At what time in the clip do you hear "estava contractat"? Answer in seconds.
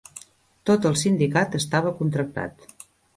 1.59-2.65